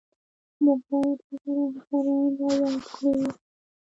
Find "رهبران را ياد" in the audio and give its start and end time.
1.67-2.83